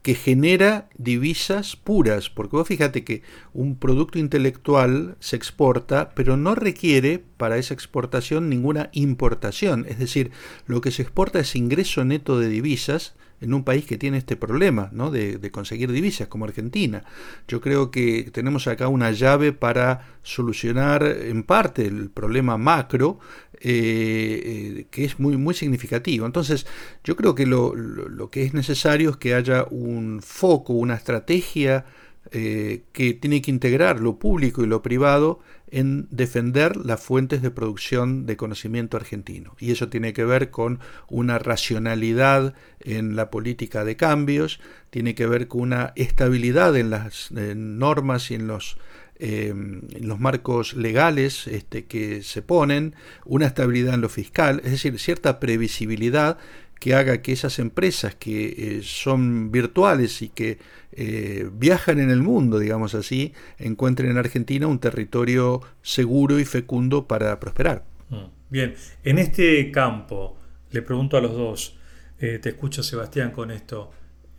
que 0.03 0.15
genera 0.15 0.89
divisas 0.97 1.77
puras, 1.77 2.29
porque 2.29 2.57
vos 2.57 2.67
fíjate 2.67 3.05
que 3.05 3.23
un 3.53 3.77
producto 3.77 4.19
intelectual 4.19 5.15
se 5.21 5.37
exporta, 5.37 6.11
pero 6.13 6.35
no 6.35 6.55
requiere 6.55 7.23
para 7.37 7.57
esa 7.57 7.73
exportación 7.73 8.49
ninguna 8.49 8.89
importación, 8.91 9.85
es 9.87 9.97
decir, 9.97 10.31
lo 10.67 10.81
que 10.81 10.91
se 10.91 11.01
exporta 11.01 11.39
es 11.39 11.55
ingreso 11.55 12.03
neto 12.03 12.37
de 12.37 12.49
divisas, 12.49 13.15
en 13.43 13.53
un 13.53 13.63
país 13.63 13.85
que 13.85 13.97
tiene 13.97 14.17
este 14.17 14.35
problema 14.35 14.89
¿no? 14.93 15.11
de, 15.11 15.51
conseguir 15.51 15.91
divisas 15.91 16.27
como 16.27 16.45
Argentina. 16.45 17.03
Yo 17.47 17.61
creo 17.61 17.91
que 17.91 18.29
tenemos 18.31 18.67
acá 18.67 18.87
una 18.87 19.11
llave 19.11 19.51
para 19.51 20.15
solucionar 20.23 21.03
en 21.03 21.43
parte 21.43 21.85
el 21.85 22.09
problema 22.09 22.57
macro, 22.57 23.19
eh, 23.59 24.87
que 24.89 25.05
es 25.05 25.19
muy, 25.19 25.37
muy 25.37 25.53
significativo. 25.53 26.25
Entonces, 26.25 26.65
yo 27.03 27.15
creo 27.15 27.35
que 27.35 27.45
lo 27.45 28.29
que 28.31 28.43
es 28.43 28.53
necesario 28.53 29.11
es 29.11 29.17
que 29.17 29.35
haya 29.35 29.65
un 29.69 30.21
foco, 30.21 30.73
una 30.73 30.95
estrategia, 30.95 31.85
eh, 32.31 32.83
que 32.93 33.13
tiene 33.13 33.41
que 33.41 33.51
integrar 33.51 33.99
lo 33.99 34.17
público 34.17 34.63
y 34.63 34.67
lo 34.67 34.81
privado 34.81 35.41
en 35.69 36.07
defender 36.09 36.77
las 36.77 37.01
fuentes 37.01 37.41
de 37.41 37.51
producción 37.51 38.25
de 38.25 38.37
conocimiento 38.37 38.95
argentino. 38.95 39.55
Y 39.59 39.71
eso 39.71 39.89
tiene 39.89 40.13
que 40.13 40.23
ver 40.23 40.49
con 40.49 40.79
una 41.09 41.37
racionalidad 41.37 42.53
en 42.79 43.15
la 43.15 43.29
política 43.29 43.83
de 43.83 43.97
cambios, 43.97 44.59
tiene 44.89 45.15
que 45.15 45.27
ver 45.27 45.47
con 45.47 45.61
una 45.61 45.93
estabilidad 45.95 46.77
en 46.77 46.91
las 46.91 47.31
normas 47.31 48.31
y 48.31 48.35
en 48.35 48.47
los, 48.47 48.77
em, 49.19 49.81
los 49.99 50.19
marcos 50.19 50.75
legales 50.75 51.47
este, 51.47 51.85
que 51.85 52.23
se 52.23 52.41
ponen, 52.41 52.95
una 53.25 53.47
estabilidad 53.47 53.95
en 53.95 54.01
lo 54.01 54.09
fiscal, 54.09 54.61
es 54.63 54.71
decir, 54.71 54.97
cierta 54.99 55.39
previsibilidad 55.39 56.37
que 56.83 56.95
haga 56.95 57.21
que 57.21 57.31
esas 57.31 57.59
empresas 57.59 58.13
que 58.13 58.47
eh, 58.57 58.81
son 58.83 59.53
virtuales 59.53 60.21
y 60.21 60.27
que 60.27 60.57
eh, 60.91 61.49
viajan 61.53 62.01
en 62.01 62.09
el 62.09 62.21
mundo, 62.21 62.59
digamos 62.59 62.93
así, 62.93 63.31
encuentren 63.57 64.11
en 64.11 64.17
Argentina 64.17 64.67
un 64.67 64.79
territorio 64.79 65.61
seguro 65.81 66.39
y 66.39 66.43
fecundo 66.43 67.07
para 67.07 67.39
prosperar. 67.39 67.85
Mm. 68.09 68.25
Bien, 68.49 68.75
en 69.05 69.17
este 69.17 69.71
campo, 69.71 70.37
le 70.71 70.81
pregunto 70.81 71.15
a 71.15 71.21
los 71.21 71.31
dos, 71.31 71.77
eh, 72.19 72.39
te 72.39 72.49
escucho 72.49 72.83
Sebastián 72.83 73.31
con 73.31 73.51
esto, 73.51 73.91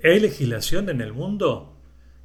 ¿hay 0.02 0.20
legislación 0.20 0.90
en 0.90 1.00
el 1.00 1.14
mundo 1.14 1.78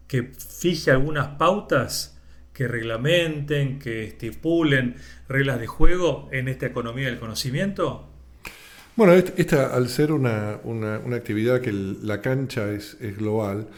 que 0.06 0.34
fije 0.34 0.92
algunas 0.92 1.38
pautas? 1.38 2.18
que 2.52 2.68
reglamenten, 2.68 3.80
que 3.80 4.04
estipulen 4.04 4.98
reglas 5.30 5.62
de 5.62 5.68
juego 5.68 6.28
en 6.34 6.50
esta 6.50 6.66
economía 6.66 7.06
del 7.06 7.18
conocimiento? 7.18 8.09
Bueno, 9.00 9.14
esta, 9.14 9.74
al 9.74 9.88
ser 9.88 10.12
una, 10.12 10.60
actividad 11.16 11.62
que 11.62 11.72
la 11.72 12.20
cancha 12.20 12.70
es, 12.70 12.98
global 13.18 13.70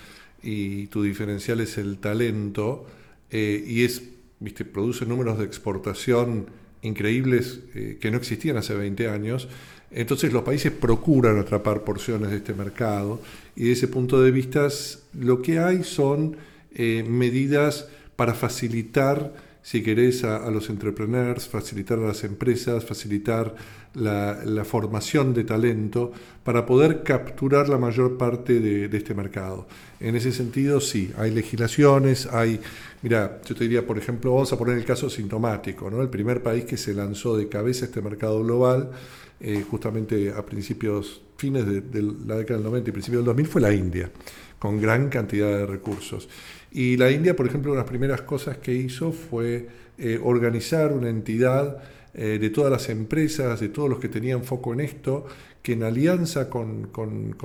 y 0.42 0.88
tu 0.88 1.04
diferencial 1.04 1.62
es 1.62 1.78
el 1.78 2.00
talento 2.00 2.88
eh, 3.30 3.64
y 3.64 3.84
es, 3.84 4.02
viste, 4.40 4.66
produce 4.66 5.06
números 5.06 5.38
de 5.38 5.46
exportación 5.46 6.48
increíbles 6.82 7.60
eh, 7.76 8.00
que 8.02 8.10
no 8.10 8.18
existían 8.18 8.58
hace 8.58 8.74
20 8.74 9.10
años, 9.10 9.48
entonces 9.92 10.34
los 10.34 10.42
países 10.42 10.72
procuran 10.72 11.38
atrapar 11.38 11.84
porciones 11.84 12.32
de 12.32 12.38
este 12.38 12.56
mercado 12.56 13.22
y 13.56 13.66
de 13.66 13.74
ese 13.74 13.88
punto 13.88 14.24
de 14.24 14.32
vista 14.32 14.70
lo 15.14 15.44
que 15.44 15.60
hay 15.60 15.84
son 15.84 16.36
eh, 16.74 17.06
medidas 17.08 17.88
para 18.16 18.34
facilitar 18.34 19.36
si 19.64 19.84
querés, 19.84 20.24
a, 20.24 20.50
los 20.50 20.70
entrepreneurs, 20.70 21.48
facilitar 21.48 22.00
a 22.00 22.08
las 22.08 22.24
empresas, 22.24 22.84
facilitar 22.84 23.54
la, 23.94 24.64
formación 24.66 25.34
de 25.34 25.44
talento 25.44 26.12
para 26.44 26.66
poder 26.66 27.04
capturar 27.04 27.70
la 27.70 27.78
mayor 27.78 28.18
parte 28.18 28.60
de, 28.60 28.98
este 28.98 29.14
mercado. 29.14 29.68
En 30.00 30.16
ese 30.16 30.32
sentido, 30.32 30.82
sí, 30.82 31.12
hay 31.18 31.32
legislaciones, 31.32 32.26
hay, 32.28 32.60
mira, 33.04 33.40
yo 33.46 33.56
te 33.56 33.66
diría, 33.66 33.86
por 33.86 33.98
ejemplo, 33.98 34.34
vamos 34.34 34.52
a 34.52 34.58
poner 34.58 34.78
el 34.78 34.86
caso 34.86 35.10
sintomático, 35.10 35.92
¿no? 35.92 36.02
El 36.02 36.10
primer 36.10 36.42
país 36.42 36.66
que 36.66 36.78
se 36.78 36.94
lanzó 36.94 37.38
de 37.38 37.48
cabeza 37.48 37.86
este 37.86 38.02
mercado 38.02 38.44
global, 38.44 38.92
eh, 39.40 39.64
justamente 39.70 40.32
a 40.32 40.44
principios, 40.44 41.22
fines 41.38 41.66
de, 41.66 41.82
de 41.82 42.02
la 42.26 42.36
década 42.36 42.58
del 42.60 42.66
90 42.66 42.90
y 42.90 42.94
principios 42.94 43.20
del 43.20 43.26
2000, 43.26 43.48
fue 43.48 43.62
la 43.62 43.74
India, 43.74 44.12
con 44.58 44.82
gran 44.82 45.10
cantidad 45.10 45.48
de 45.48 45.66
recursos. 45.68 46.28
Y 46.72 46.96
la 46.98 47.12
India, 47.12 47.36
por 47.36 47.48
ejemplo, 47.48 47.72
una 47.72 47.82
de 47.82 47.84
las 47.84 47.90
primeras 47.90 48.22
cosas 48.22 48.58
que 48.58 48.74
hizo 48.74 49.12
fue 49.12 49.68
eh, 49.98 50.20
organizar 50.24 50.94
una 50.94 51.10
entidad 51.10 51.78
eh, 52.14 52.38
de 52.40 52.50
todas 52.50 52.72
las 52.72 52.90
empresas, 52.90 53.60
de 53.60 53.70
todos 53.70 53.90
los 53.90 54.00
que 54.00 54.08
tenían 54.08 54.44
foco 54.44 54.74
en 54.74 54.80
esto, 54.80 55.26
que 55.62 55.74
en 55.74 55.84
alianza 55.84 56.50
con, 56.50 56.90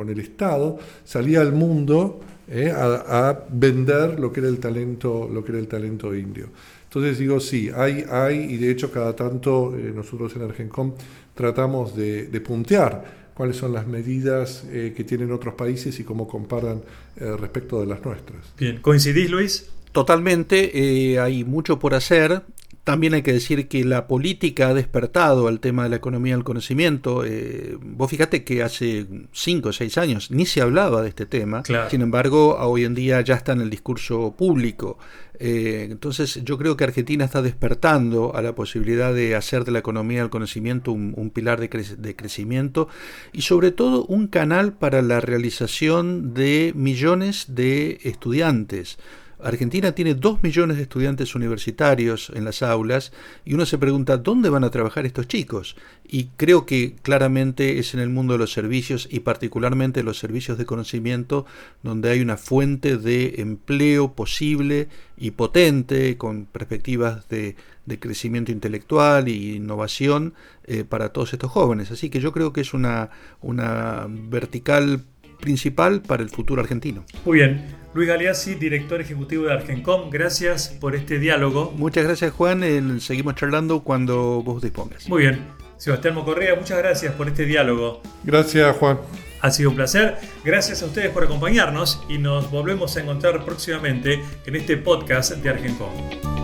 el 0.09 0.21
Estado 0.21 0.79
salía 1.05 1.41
al 1.41 1.53
mundo 1.53 2.21
eh, 2.49 2.73
a, 2.75 3.45
vender 3.51 4.19
lo 4.19 4.33
que 4.33 4.41
era 4.41 4.49
el 4.49 4.59
talento, 4.59 5.29
lo 5.31 5.45
que 5.45 5.53
era 5.53 5.59
el 5.59 5.69
talento 5.69 6.15
indio. 6.15 6.47
Entonces 6.85 7.19
digo, 7.19 7.41
sí, 7.41 7.69
hay, 7.75 8.05
hay, 8.09 8.39
y 8.39 8.57
de 8.57 8.71
hecho 8.71 8.91
cada 8.91 9.15
tanto 9.15 9.75
nosotros 9.95 10.35
en 10.37 10.43
Argencom 10.43 10.95
tratamos 11.35 11.95
de, 11.97 12.29
de 12.29 12.41
puntear 12.41 13.26
cuáles 13.37 13.57
son 13.57 13.75
las 13.75 13.87
medidas 13.87 14.65
eh, 14.71 14.95
que 14.97 15.05
tienen 15.05 15.31
otros 15.31 15.55
países 15.55 16.01
y 16.01 16.05
cómo 16.05 16.27
comparan 16.27 16.81
eh, 17.17 17.37
respecto 17.39 17.79
de 17.79 17.87
las 17.87 18.03
nuestras. 18.03 18.41
Bien, 18.59 18.79
¿coincidís 18.81 19.31
Luis? 19.31 19.67
Totalmente, 19.93 21.13
eh, 21.13 21.21
hay 21.21 21.45
mucho 21.45 21.79
por 21.79 21.95
hacer. 21.95 22.43
También 22.87 23.15
hay 23.15 23.23
que 23.23 23.33
decir 23.33 23.67
que 23.67 23.85
la 23.85 24.07
política 24.07 24.69
ha 24.69 24.75
despertado 24.75 25.49
al 25.49 25.59
tema 25.59 25.83
de 25.83 25.89
la 25.89 25.97
economía 25.97 26.37
del 26.37 26.45
conocimiento. 26.45 27.25
Eh, 27.25 27.77
vos 27.83 28.09
fíjate 28.09 28.45
que 28.45 28.63
hace 28.63 29.09
cinco 29.33 29.71
o 29.71 29.73
seis 29.73 29.99
años 29.99 30.31
ni 30.31 30.47
se 30.47 30.61
hablaba 30.61 31.03
de 31.03 31.09
este 31.09 31.27
tema. 31.27 31.65
Sin 31.91 32.01
embargo, 32.01 32.57
hoy 32.61 32.85
en 32.85 32.95
día 32.95 33.21
ya 33.23 33.35
está 33.35 33.55
en 33.55 33.63
el 33.63 33.71
discurso 33.71 34.37
público. 34.39 34.99
Eh, 35.41 35.89
entonces 35.91 36.41
yo 36.45 36.59
creo 36.59 36.77
que 36.77 36.85
Argentina 36.85 37.25
está 37.25 37.43
despertando 37.43 38.37
a 38.37 38.41
la 38.41 38.55
posibilidad 38.55 39.13
de 39.13 39.35
hacer 39.35 39.65
de 39.65 39.73
la 39.73 39.81
economía 39.81 40.21
del 40.21 40.31
conocimiento 40.31 40.93
un, 40.93 41.31
pilar 41.31 41.59
de, 41.59 41.67
de, 41.99 42.15
crecimiento 42.15 42.87
y 43.33 43.43
sobre 43.43 43.73
todo 43.73 44.05
un 44.05 44.29
canal 44.29 44.75
para 44.75 45.03
la 45.03 45.21
realización 45.21 46.35
de 46.35 46.73
millones 46.77 47.47
de 47.49 47.99
estudiantes. 48.05 48.97
Argentina 49.43 49.93
tiene 49.93 50.15
dos 50.15 50.43
millones 50.43 50.79
de 50.79 50.85
estudiantes 50.85 51.35
universitarios 51.35 52.33
en 52.35 52.45
las 52.45 52.63
aulas 52.63 53.13
y 53.45 53.55
uno 53.55 53.67
se 53.67 53.77
pregunta 53.77 54.17
dónde 54.17 54.49
van 54.49 54.65
a 54.65 54.71
trabajar 54.71 55.05
estos 55.05 55.29
chicos. 55.29 55.77
Y 56.09 56.29
creo 56.37 56.65
que 56.65 56.95
claramente 57.03 57.79
es 57.79 57.93
en 57.95 58.01
el 58.01 58.09
mundo 58.09 58.33
de 58.33 58.39
los 58.39 58.53
servicios 58.53 59.09
y 59.11 59.21
particularmente 59.21 60.03
los 60.03 60.19
servicios 60.19 60.57
de 60.57 60.65
conocimiento 60.65 61.45
donde 61.83 62.11
hay 62.11 62.21
una 62.21 62.37
fuente 62.37 62.97
de 62.97 63.35
empleo 63.39 64.13
posible 64.15 64.89
y 65.19 65.33
potente 65.33 66.17
con 66.17 66.47
perspectivas 66.47 67.29
de, 67.29 67.57
crecimiento 68.01 68.53
intelectual 68.53 69.29
e 69.29 69.33
innovación 69.33 70.35
eh, 70.65 70.85
para 70.85 71.11
todos 71.11 71.33
estos 71.33 71.51
jóvenes. 71.51 71.91
Así 71.91 72.11
que 72.11 72.21
yo 72.21 72.33
creo 72.33 72.53
que 72.53 72.63
es 72.63 72.75
una, 72.75 73.11
una 73.43 74.07
vertical 74.09 75.03
principal 75.41 76.03
para 76.03 76.23
el 76.23 76.31
futuro 76.31 76.61
argentino. 76.61 77.05
Muy 77.25 77.39
bien. 77.39 77.86
Luis 77.97 78.09
Galeazzi, 78.09 78.57
director 78.57 79.01
ejecutivo 79.01 79.45
de 79.45 79.55
Argencom, 79.55 80.11
gracias 80.11 80.69
por 80.69 80.95
este 80.95 81.19
diálogo. 81.19 81.73
Muchas 81.79 82.05
gracias 82.05 82.31
Juan, 82.31 83.01
seguimos 83.01 83.37
charlando 83.37 83.81
cuando 83.81 84.43
vos 84.43 84.61
dispongas. 84.61 85.09
Muy 85.09 85.23
bien. 85.23 85.47
Sebastián 85.79 86.15
Mocorrea, 86.15 86.55
muchas 86.57 86.77
gracias 86.77 87.15
por 87.15 87.27
este 87.27 87.47
diálogo. 87.47 88.03
Gracias 88.23 88.77
Juan. 88.77 88.99
Ha 89.41 89.51
sido 89.51 89.71
un 89.71 89.77
placer. 89.77 90.19
Gracias 90.45 90.83
a 90.83 90.87
ustedes 90.87 91.09
por 91.09 91.25
acompañarnos 91.25 92.05
y 92.07 92.19
nos 92.19 92.51
volvemos 92.51 92.95
a 92.99 93.01
encontrar 93.01 93.43
próximamente 93.47 94.23
en 94.45 94.57
este 94.57 94.77
podcast 94.77 95.33
de 95.33 95.49
Argencom. 95.49 96.36